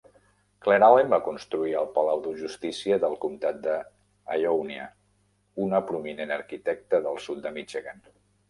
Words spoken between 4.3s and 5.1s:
Ionia,